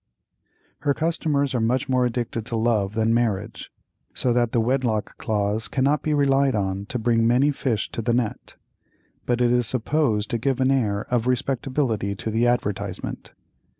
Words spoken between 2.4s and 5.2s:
to love than marriage, so that the wedlock